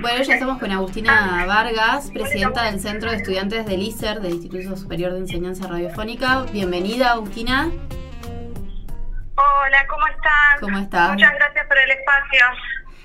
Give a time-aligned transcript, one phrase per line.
[0.00, 4.76] Bueno, ya estamos con Agustina Vargas, presidenta del Centro de Estudiantes del ISER, del Instituto
[4.76, 6.42] Superior de Enseñanza Radiofónica.
[6.52, 7.70] Bienvenida, Agustina.
[9.34, 10.60] Hola, ¿cómo están?
[10.60, 11.12] ¿Cómo estás?
[11.12, 12.40] Muchas gracias por el espacio.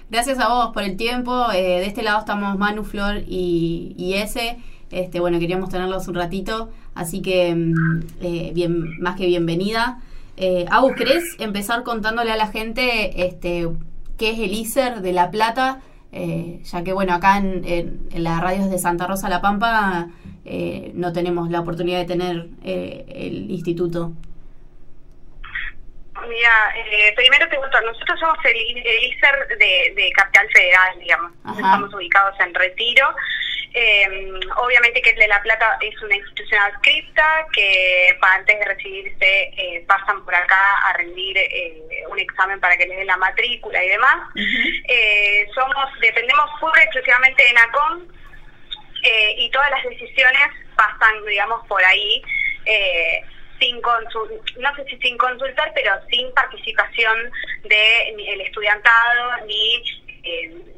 [0.09, 1.51] Gracias a vos por el tiempo.
[1.51, 4.57] Eh, de este lado estamos Manu, Flor y, y Ese.
[4.91, 9.99] Este, bueno, queríamos tenerlos un ratito, así que mm, eh, bien, más que bienvenida.
[10.38, 13.67] Eh, Agus, ¿querés empezar contándole a la gente este,
[14.18, 15.82] qué es el ISER de La Plata?
[16.11, 20.07] Eh, ya que, bueno, acá en, en, en, las radios de Santa Rosa La Pampa
[20.46, 24.13] eh, no tenemos la oportunidad de tener eh, el instituto.
[26.27, 31.32] Mira, eh, primero te cuento, nosotros somos el, el ISER de, de, Capital Federal, digamos.
[31.43, 31.55] Ajá.
[31.55, 33.08] Estamos ubicados en Retiro.
[33.73, 39.52] Eh, obviamente que el de La Plata es una institución adscripta que antes de recibirse
[39.57, 43.83] eh, pasan por acá a rendir eh, un examen para que les den la matrícula
[43.83, 44.16] y demás.
[44.35, 45.53] Uh -huh.
[45.53, 48.07] somos Dependemos pura exclusivamente de NACOM
[49.37, 52.21] y todas las decisiones pasan, digamos, por ahí
[53.59, 57.31] sin no sé si sin consultar, pero sin participación
[57.63, 60.06] de ni el estudiantado ni eh,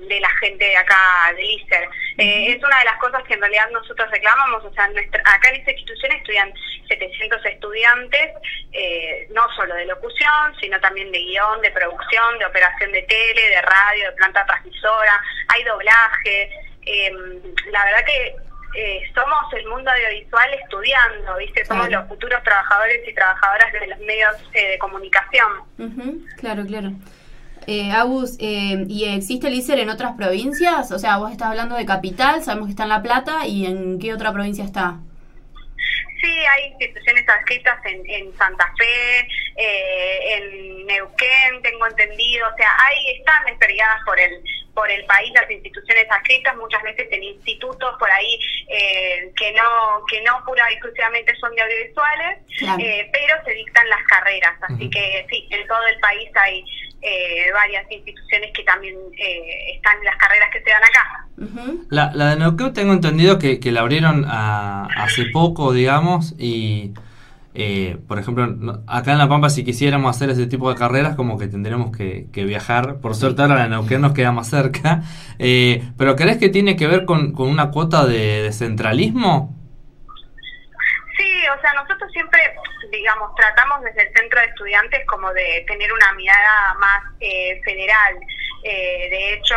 [0.07, 1.89] de la gente de acá del ISER.
[2.17, 5.49] Eh, es una de las cosas que en realidad nosotros reclamamos, o sea, nuestra, acá
[5.49, 6.53] en esta institución estudian
[6.87, 8.31] 700 estudiantes,
[8.73, 13.49] eh, no solo de locución, sino también de guion, de producción, de operación de tele,
[13.49, 16.49] de radio, de planta transmisora, hay doblaje.
[16.85, 17.11] Eh,
[17.71, 18.35] la verdad que
[18.75, 21.65] eh, somos el mundo audiovisual estudiando, ¿viste?
[21.65, 22.01] Somos claro.
[22.01, 25.51] los futuros trabajadores y trabajadoras de los medios eh, de comunicación.
[25.79, 26.35] Uh -huh.
[26.37, 26.91] Claro, claro.
[27.67, 30.91] Eh, Agus, eh, ¿y existe el ISER en otras provincias?
[30.91, 33.99] O sea, vos estás hablando de Capital, sabemos que está en La Plata, ¿y en
[33.99, 34.99] qué otra provincia está?
[36.21, 42.69] Sí, hay instituciones adscritas en, en Santa Fe, eh, en Neuquén, tengo entendido, o sea,
[42.87, 44.41] ahí están desplegadas por el
[44.73, 50.05] por el país las instituciones adscritas, muchas veces en institutos por ahí eh, que no
[50.09, 52.81] que no pura y exclusivamente son de audiovisuales, claro.
[52.81, 54.89] eh, pero se dictan las carreras, así uh -huh.
[54.89, 56.63] que sí, en todo el país hay
[57.01, 61.27] eh, varias instituciones que también eh, están en las carreras que se dan acá.
[61.37, 61.87] Uh -huh.
[61.89, 66.93] la, la de Neuquén tengo entendido que, que la abrieron a, hace poco, digamos, y
[67.55, 71.37] eh, por ejemplo, acá en La Pampa si quisiéramos hacer ese tipo de carreras como
[71.37, 75.03] que tendríamos que, que viajar, por suerte ahora la Neuquén nos queda más cerca,
[75.39, 79.58] eh, pero ¿crees que tiene que ver con, con una cuota de, de, centralismo?
[81.55, 82.39] O sea, nosotros siempre,
[82.91, 88.15] digamos, tratamos desde el centro de estudiantes como de tener una mirada más eh, federal.
[88.63, 89.55] Eh, de hecho,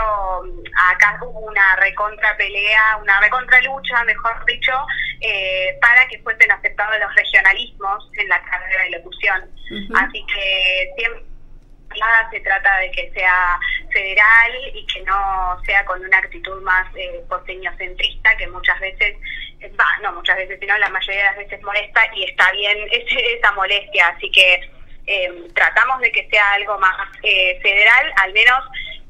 [0.91, 4.73] acá hubo una recontra pelea, una recontra lucha, mejor dicho,
[5.21, 9.43] eh, para que fuesen aceptados los regionalismos en la carrera de locución.
[9.43, 10.07] Uh -huh.
[10.07, 11.32] Así que siempre
[12.31, 13.59] se trata de que sea
[13.93, 19.17] federal y que no sea con una actitud más eh, porteño-centrista que muchas veces,
[19.79, 23.35] va, no muchas veces, sino la mayoría de las veces molesta y está bien ese,
[23.35, 24.09] esa molestia.
[24.09, 24.71] Así que
[25.07, 28.59] eh, tratamos de que sea algo más eh, federal, al menos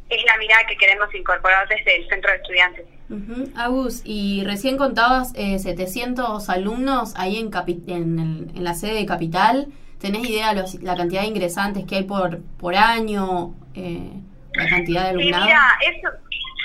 [0.08, 2.86] es la mirada que queremos incorporar desde el centro de estudiantes.
[3.10, 3.48] Uh.
[3.56, 7.50] Agus, y recién contabas eh, 700 alumnos ahí en,
[7.88, 9.68] en, el, en, la sede de Capital.
[10.02, 13.54] ¿Tenés idea los, la cantidad de ingresantes que hay por, por año?
[13.76, 14.10] Eh,
[14.54, 15.44] ¿La cantidad de alumnado?
[15.44, 16.08] Sí, mira, eso,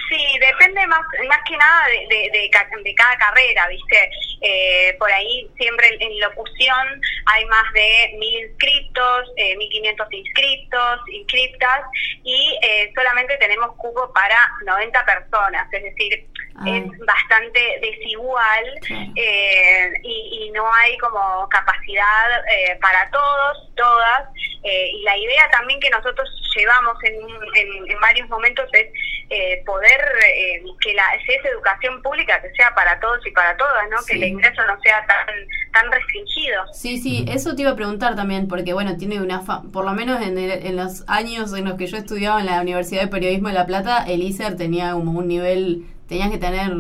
[0.10, 4.10] sí, depende más, más que nada de, de, de, de cada carrera, ¿viste?
[4.42, 11.00] Eh, por ahí siempre en, en, locución hay más de mil inscriptos, eh, 1500 inscriptos,
[11.12, 11.82] inscriptas,
[12.24, 16.26] y eh, solamente tenemos cupo para 90 personas, es decir,
[16.58, 16.70] ah.
[16.70, 19.12] es bastante desigual claro.
[19.16, 24.30] eh, y, y, no hay como capacidad eh, para todos, todas,
[24.64, 28.88] eh, y la idea también que nosotros llevamos en, en, en varios momentos es
[29.30, 33.90] eh, poder eh, que la esa educación pública que sea para todos y para todas,
[33.90, 33.98] ¿no?
[34.00, 34.14] Sí.
[34.14, 35.28] Que el ingreso no sea tan
[35.74, 36.64] tan restringido.
[36.74, 39.92] Sí, sí, eso te iba a preguntar también, porque bueno, tiene una fa por lo
[39.94, 43.08] menos en, el, en los años en los que yo estudiaba en la Universidad de
[43.10, 46.72] Periodismo de La Plata, el ISER tenía como un nivel, tenías que tener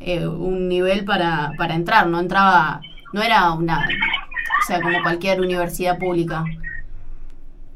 [0.00, 2.80] eh, un nivel para, para entrar, no entraba,
[3.12, 6.44] no era una, o sea, como cualquier universidad pública.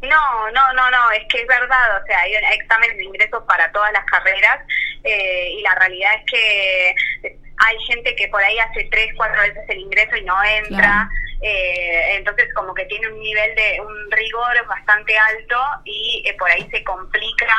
[0.03, 3.71] No, no, no, no, es que es verdad, o sea, hay exámenes de ingresos para
[3.73, 4.61] todas las carreras
[5.05, 9.63] eh, y la realidad es que hay gente que por ahí hace tres, cuatro veces
[9.69, 10.79] el ingreso y no entra.
[10.79, 11.11] Claro.
[11.43, 15.57] Eh, entonces como que tiene un nivel de un rigor bastante alto
[15.87, 17.55] y eh, por ahí se complica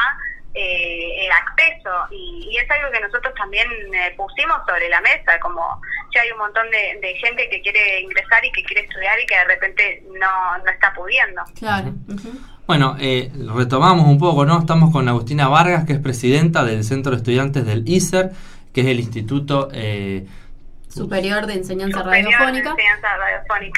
[0.53, 5.39] eh, el acceso y, y, es algo que nosotros también eh, pusimos sobre la mesa
[5.41, 5.81] como
[6.13, 9.25] ya hay un montón de, de, gente que quiere ingresar y que quiere estudiar y
[9.25, 12.51] que de repente no, no está pudiendo claro uh -huh.
[12.67, 14.59] Bueno, eh, retomamos un poco, ¿no?
[14.59, 18.31] Estamos con Agustina Vargas, que es presidenta del Centro de Estudiantes del ISER,
[18.71, 20.25] que es el Instituto eh,
[20.91, 22.75] Superior de Enseñanza Radiofónica.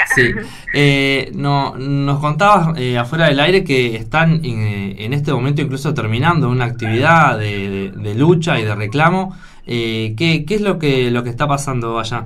[0.07, 0.33] Sí.
[0.75, 6.49] Eh, no, nos contabas eh, afuera del aire que están en, este momento incluso terminando
[6.49, 9.37] una actividad de, lucha y de reclamo.
[9.67, 12.25] Eh, ¿qué, ¿Qué es lo que, lo que está pasando allá?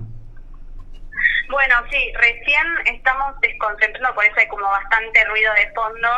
[1.49, 6.09] Bueno, sí, recién estamos desconcentrando, por eso hay como bastante ruido de fondo.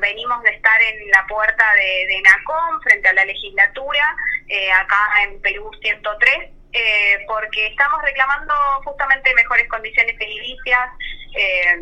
[0.00, 4.16] venimos de estar en la puerta de, de NACOM frente a la legislatura,
[4.82, 8.52] acá en Perú 103 eh, porque estamos reclamando
[8.84, 10.90] justamente mejores condiciones edilicias,
[11.34, 11.80] eh,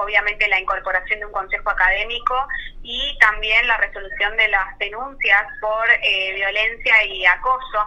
[0.00, 2.46] obviamente la incorporación de un consejo académico
[2.82, 7.86] y también la resolución de las denuncias por eh, violencia y acoso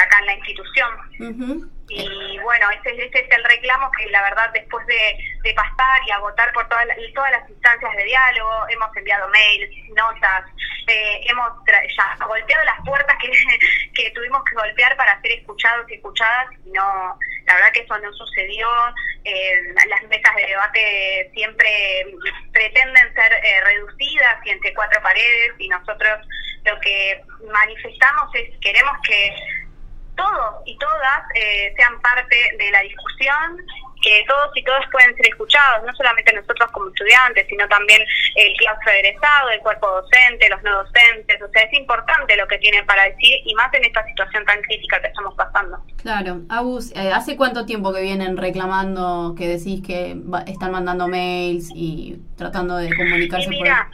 [0.00, 1.70] acá en la institución.
[1.90, 6.12] Y bueno, ese, ese, es el reclamo que la verdad después de, de pasar y
[6.12, 10.44] agotar por todas, todas las instancias de diálogo, hemos enviado mails, notas,
[10.86, 13.30] eh, hemos ya golpeado las puertas que,
[13.94, 16.46] que tuvimos que golpear para ser escuchados y escuchadas.
[16.66, 18.68] No, la verdad que eso no sucedió.
[19.24, 22.06] Eh, las mesas de debate siempre
[22.52, 26.26] pretenden ser eh, reducidas y entre cuatro paredes y nosotros
[26.64, 27.22] lo que
[27.52, 29.34] manifestamos es queremos que
[30.16, 33.58] todos y todas eh, sean parte de la discusión,
[34.02, 38.02] que todos y todas pueden ser escuchados, no solamente nosotros como estudiantes, sino también
[38.36, 42.58] el claustro egresado, el cuerpo docente, los no docentes, o sea, es importante lo que
[42.58, 45.78] tienen para decir y más en esta situación tan crítica que estamos pasando.
[46.02, 51.70] Claro, Agus, eh, ¿hace cuánto tiempo que vienen reclamando, que decís que están mandando mails
[51.74, 53.48] y tratando de comunicarse?
[53.48, 53.88] mira,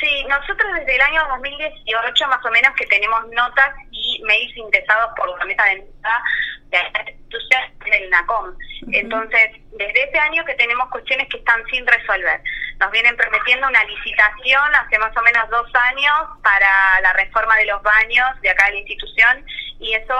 [0.00, 5.10] Sí, nosotros desde el año 2018 más o menos que tenemos notas y mails ingresados
[5.14, 6.22] por la mesa de entrada
[6.70, 8.54] de la institución del NACOM.
[8.92, 12.40] Entonces, desde ese año que tenemos cuestiones que están sin resolver.
[12.78, 17.66] Nos vienen prometiendo una licitación hace más o menos dos años para la reforma de
[17.66, 19.44] los baños de acá de la institución
[19.78, 20.14] y eso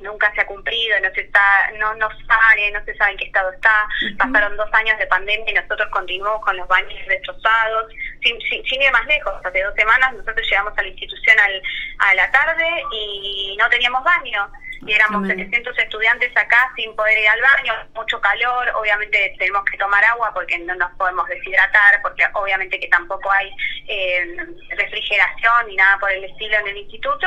[0.00, 3.24] nunca se ha cumplido, no se está, no, no sale, no se sabe en qué
[3.24, 3.88] estado está.
[4.18, 7.90] Pasaron dos años de pandemia y nosotros continuamos con los baños destrozados,
[8.22, 9.34] sin, sin, ir más lejos.
[9.42, 11.62] Hace dos semanas nosotros llegamos a la institución al,
[12.00, 14.50] a la tarde y no teníamos baño
[14.86, 19.78] y éramos 700 estudiantes acá sin poder ir al baño, mucho calor, obviamente tenemos que
[19.78, 23.50] tomar agua porque no nos podemos deshidratar, porque obviamente que tampoco hay
[23.88, 24.36] eh,
[24.76, 27.26] refrigeración ni nada por el estilo en el instituto,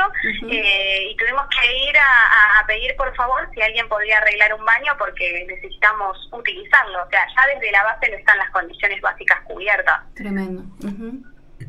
[0.50, 4.92] eh, y tuvimos que ir a, pedir por favor si alguien podría arreglar un baño
[4.98, 10.00] porque necesitamos utilizarlo, o sea, ya desde la base no están las condiciones básicas cubiertas.
[10.14, 10.64] Tremendo.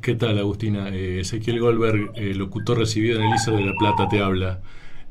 [0.01, 0.89] ¿Qué tal, Agustina?
[0.89, 4.59] Eh, Ezequiel Goldberg, locutor recibido en el ISO de La Plata, te habla.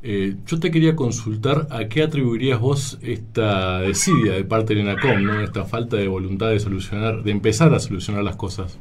[0.01, 5.23] Eh, yo te quería consultar a qué atribuirías vos esta desidia de parte de ENACOM,
[5.23, 5.41] ¿no?
[5.41, 8.79] esta falta de voluntad de solucionar, de empezar a solucionar las cosas.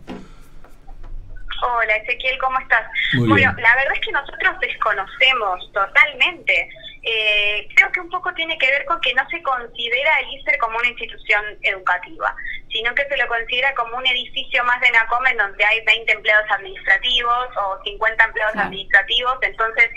[1.61, 2.87] Hola Ezequiel, ¿cómo estás?
[3.19, 6.69] bueno, la verdad es que nosotros desconocemos totalmente.
[7.03, 10.57] Eh, creo que un poco tiene que ver con que no se considera el ISER
[10.59, 12.37] como una institución educativa,
[12.71, 16.13] sino que se lo considera como un edificio más de ENACOM en donde hay 20
[16.13, 19.91] empleados administrativos o 50 empleados administrativos, entonces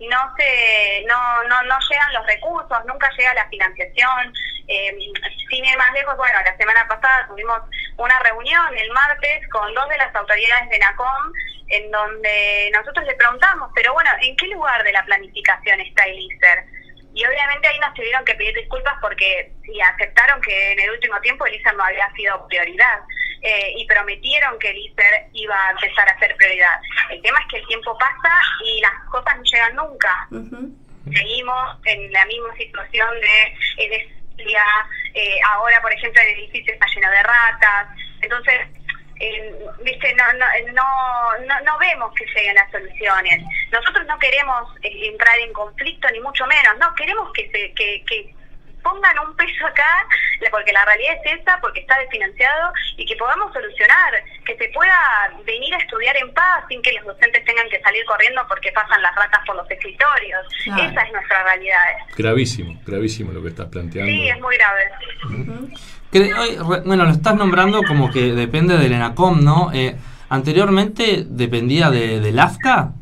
[0.00, 4.34] no se no, no, no llegan los recursos, nunca llega la financiación.
[4.68, 4.96] Eh,
[5.48, 7.60] sin ir más lejos, bueno, la semana pasada tuvimos
[7.96, 11.32] una reunión el martes con dos de las autoridades de NACOM
[11.68, 16.18] en donde nosotros le preguntamos, pero bueno, ¿en qué lugar de la planificación está el
[16.18, 16.64] ISER?
[17.14, 21.20] Y obviamente ahí nos tuvieron que pedir disculpas porque y aceptaron que en el último
[21.20, 23.00] tiempo el ISER no había sido prioridad.
[23.42, 26.80] Eh, y prometieron que el ISER iba a empezar a ser prioridad.
[27.10, 28.32] El tema es que el tiempo pasa
[28.64, 30.28] y las cosas no llegan nunca.
[31.12, 33.54] Seguimos en la misma situación de
[35.16, 37.88] eh, ahora por ejemplo el edificio está lleno de ratas,
[38.20, 38.54] entonces
[39.18, 43.42] eh, viste no, no, no, no, vemos que lleguen las soluciones.
[43.72, 48.34] Nosotros no queremos entrar en conflicto ni mucho menos, no queremos que se que, que
[48.86, 50.06] pongan un peso acá,
[50.50, 54.12] porque la realidad es esa, porque está desfinanciado y que podamos solucionar,
[54.44, 54.94] que se pueda
[55.44, 59.02] venir a estudiar en paz sin que los docentes tengan que salir corriendo porque pasan
[59.02, 60.46] las ratas por los escritorios.
[60.66, 61.78] Esa es nuestra realidad.
[62.16, 64.10] Gravísimo, gravísimo lo que estás planteando.
[64.10, 64.90] Sí, es muy grave.
[66.84, 69.72] bueno, lo estás nombrando como que depende del ENACOM, ¿no?
[69.74, 69.96] Eh,
[70.28, 72.92] anteriormente dependía de, del AFCA.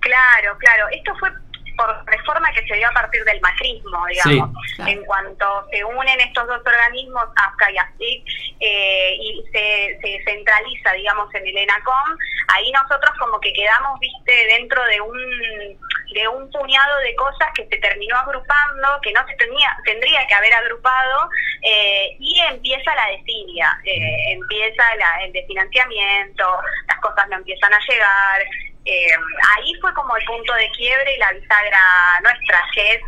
[0.00, 0.86] Claro, claro.
[0.92, 1.30] Esto fue
[1.76, 4.50] por reforma que se dio a partir del macrismo, digamos.
[4.86, 8.24] En cuanto se unen estos dos organismos, AFCA y ASIC,
[8.60, 12.16] eh, y se, se centraliza, digamos, en el ENACOM,
[12.48, 15.78] ahí nosotros como que quedamos, viste, dentro de un
[16.12, 20.34] de un puñado de cosas que se terminó agrupando, que no se tenía, tendría que
[20.34, 21.28] haber agrupado,
[21.62, 24.82] eh, y empieza la desidia, eh, empieza
[25.24, 26.44] el desfinanciamiento,
[26.88, 28.44] las cosas no empiezan a llegar,
[28.86, 29.10] eh,
[29.56, 31.80] ahí fue como el punto de quiebre y la bisagra
[32.22, 33.00] nuestra, que es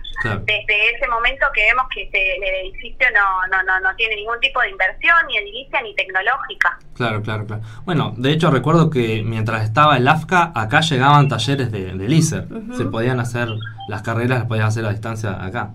[0.45, 4.61] desde ese momento que vemos que el edificio no, no, no, no tiene ningún tipo
[4.61, 6.77] de inversión, ni edilicia ni tecnológica.
[6.97, 7.63] Claro, claro, claro.
[7.85, 12.49] Bueno, de hecho recuerdo que mientras estaba el AFCA, acá llegaban talleres de, de LISER.
[12.77, 13.49] Se podían hacer
[13.89, 15.71] las carreras, las podían hacer a distancia acá.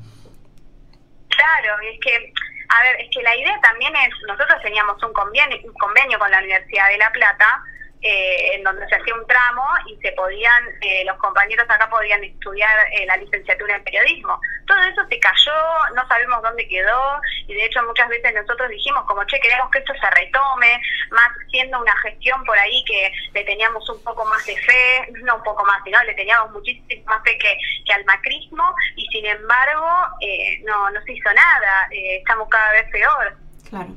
[1.30, 2.34] Claro, es que,
[2.70, 6.30] a ver, es que la idea también es, nosotros teníamos un convenio, un convenio con
[6.30, 7.64] la Universidad de La Plata,
[8.06, 12.22] eh, en donde se hacía un tramo y se podían, eh, los compañeros acá podían
[12.22, 14.42] estudiar eh, la licenciatura en periodismo.
[14.68, 15.54] Todo eso se cayó,
[15.96, 19.80] no sabemos dónde quedó y de hecho muchas veces nosotros dijimos como, che, queremos que
[19.80, 20.82] esto se retome,
[21.12, 25.38] más siendo una gestión por ahí que le teníamos un poco más de fe, no
[25.38, 29.26] un poco más, sino le teníamos muchísimo más fe que, que al macrismo y sin
[29.28, 29.88] embargo
[30.66, 33.38] no, no se hizo nada, estamos cada vez peor.
[33.70, 33.90] Claro.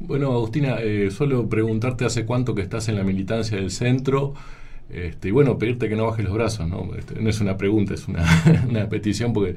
[0.00, 4.34] Bueno, Agustina, eh, solo preguntarte hace cuánto que estás en la militancia del centro.
[4.88, 6.94] Este, y bueno, pedirte que no bajes los brazos, ¿no?
[6.96, 8.24] Este, no es una pregunta, es una,
[8.68, 9.56] una petición porque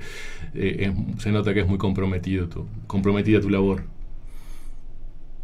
[0.53, 3.83] eh, se nota que es muy comprometido tu, comprometida tu labor.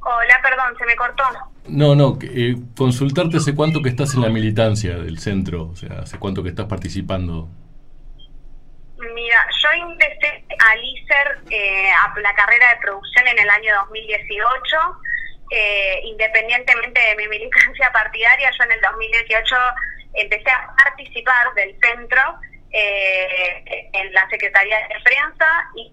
[0.01, 1.23] Hola, perdón, se me cortó.
[1.67, 5.99] No, no, eh, consultarte hace cuánto que estás en la militancia del centro, o sea,
[5.99, 7.47] hace cuánto que estás participando.
[9.69, 14.77] Yo ingresé al ISER eh, a la carrera de producción en el año 2018.
[15.51, 19.55] Eh, independientemente de mi militancia partidaria, yo en el 2018
[20.13, 22.21] empecé a participar del centro
[22.71, 25.91] eh, en la Secretaría de Prensa y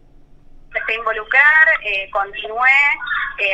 [0.67, 1.69] empecé a involucrar,
[2.13, 2.71] continué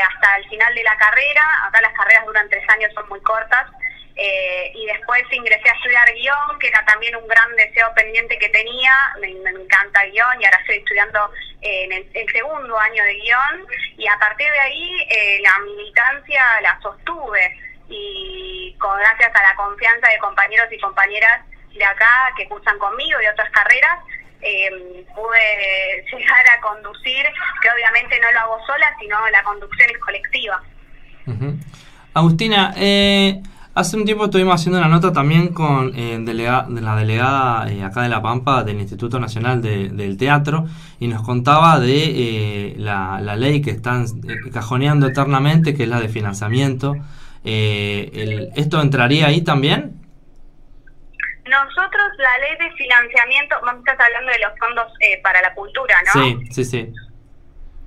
[0.09, 1.43] hasta el final de la carrera.
[1.67, 3.67] Acá las carreras duran tres años, son muy cortas.
[4.15, 8.51] Eh, y después ingresé a estudiar guion, que era también un gran deseo pendiente que
[8.51, 11.31] tenía, me, encanta guion y ahora estoy estudiando
[11.63, 13.67] eh, en el, segundo año de guion.
[13.97, 17.59] Y a partir de ahí eh, la militancia la sostuve.
[17.89, 23.21] Y con, gracias a la confianza de compañeros y compañeras de acá que cursan conmigo
[23.23, 23.99] y otras carreras,
[25.15, 27.25] pude llegar a conducir,
[27.63, 30.63] que obviamente no lo hago sola, sino la conducción es colectiva.
[32.15, 33.41] Agustina, eh,
[33.75, 38.03] Hace un tiempo estuvimos haciendo una nota también con eh, de la delegada eh, acá
[38.03, 40.67] de La Pampa del Instituto Nacional del Teatro
[41.01, 46.01] y nos contaba de eh, la, ley que están eh, cajoneando eternamente, que es la
[46.01, 46.97] de financiamiento.
[47.45, 49.99] ¿Esto entraría ahí también?
[51.47, 55.97] Nosotros la ley de financiamiento, vamos a estar hablando de los fondos para la cultura,
[56.15, 56.23] ¿no?
[56.23, 56.93] Sí, sí, sí.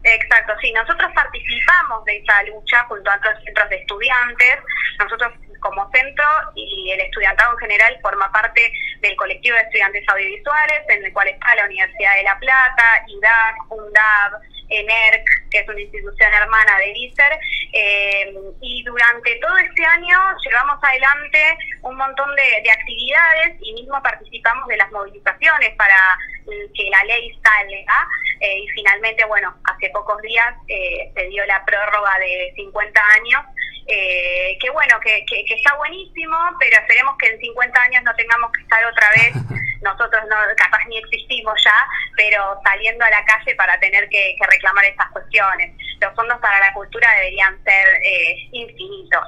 [0.04, 4.58] Exacto, sí, nosotros participamos de esa lucha junto a otros centros de estudiantes.
[5.00, 8.72] Nosotros como centro y el estudiantado en general forma parte
[9.02, 13.72] del colectivo de estudiantes audiovisuales, en el cual está la Universidad de La Plata, IDAC,
[13.72, 17.40] UNDAB, ENERC, que es una institución hermana de ICER,
[17.74, 24.68] eh, y durante todo este año llevamos adelante un montón de, actividades y mismo participamos
[24.68, 28.08] de las movilizaciones para que la ley salga
[28.40, 33.42] eh, y finalmente, bueno, hace pocos días eh, se dio la prórroga de 50 años
[33.88, 38.52] eh, que bueno, que, que, está buenísimo, pero esperemos que en 50 años no tengamos
[38.52, 39.34] que estar otra vez,
[39.82, 41.88] nosotros no capaz ni existimos ya,
[42.18, 45.76] pero saliendo a la calle para tener que, reclamar estas cuestiones.
[46.02, 49.24] Los fondos para la cultura deberían ser eh, infinitos.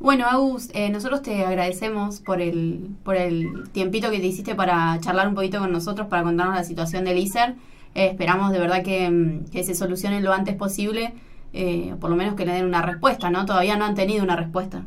[0.00, 4.98] Bueno, Agus, eh, nosotros te agradecemos por el, por el tiempito que te hiciste para
[5.00, 7.54] charlar un poquito con nosotros, para contarnos la situación del ISER.
[7.94, 11.14] Eh, esperamos de verdad que, que se solucione lo antes posible
[11.56, 13.46] eh, por lo menos que le den una respuesta, ¿no?
[13.46, 14.78] Todavía no han tenido una respuesta.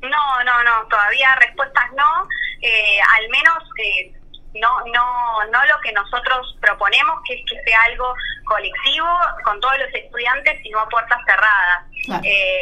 [0.00, 2.28] No, no, no, todavía respuestas no,
[2.62, 4.14] eh, al menos eh,
[4.54, 8.14] no, no, no lo que nosotros proponemos, que es que sea algo
[8.44, 9.06] colectivo
[9.44, 11.84] con todos los estudiantes y no a puertas cerradas,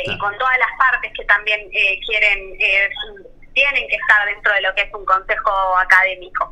[0.07, 1.61] y con todas las partes que también
[2.07, 2.59] quieren,
[3.53, 6.51] tienen que estar dentro de lo que es un consejo académico.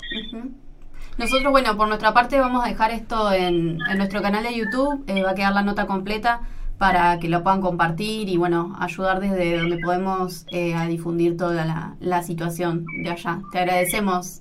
[1.18, 5.22] Nosotros, bueno, por nuestra parte vamos a dejar esto en, nuestro canal de YouTube, eh,
[5.22, 6.40] va a quedar la nota completa
[6.78, 11.64] para que lo puedan compartir y bueno, ayudar desde donde podemos eh, a difundir toda
[11.64, 13.38] la, la situación de allá.
[13.52, 14.40] Te agradecemos.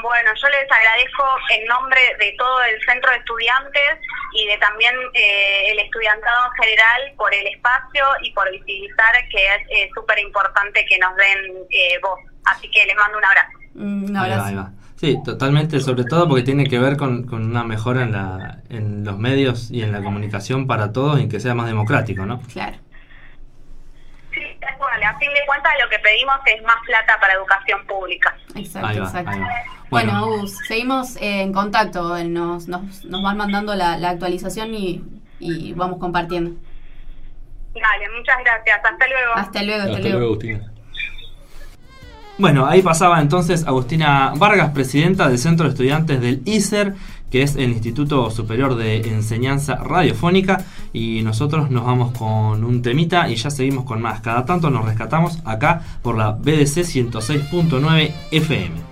[0.00, 3.98] Bueno, yo les agradezco en nombre de todo el centro de estudiantes
[4.34, 9.46] y de también eh, el estudiantado en general por el espacio y por visibilizar que
[9.84, 12.20] es súper importante que nos den voz.
[12.46, 13.58] Así que les mando un abrazo.
[13.74, 14.77] Un abrazo.
[14.98, 19.04] Sí, totalmente, sobre todo porque tiene que ver con, con una mejora en, la, en
[19.04, 22.40] los medios y en la comunicación para todos y que sea más democrático, ¿no?
[22.52, 22.76] Claro.
[24.34, 25.00] Sí, tal cual.
[25.00, 28.36] a fin de cuentas lo que pedimos es más plata para educación pública.
[28.56, 29.38] Exacto, exacto.
[29.88, 35.04] Bueno, seguimos en contacto, nos, nos, nos van mandando la, actualización y,
[35.38, 36.60] y, vamos compartiendo.
[37.72, 39.32] Dale, muchas gracias, hasta luego.
[39.36, 40.24] Hasta luego, hasta, luego.
[40.24, 40.72] Agustina.
[42.38, 46.94] Bueno, ahí pasaba entonces Agustina Vargas, presidenta del Centro de Estudiantes del ISER
[47.30, 50.64] que es el Instituto Superior de Enseñanza Radiofónica.
[50.92, 54.20] Y nosotros nos vamos con un temita y ya seguimos con más.
[54.20, 58.87] Cada tanto nos rescatamos acá por la BDC 106.9 FM.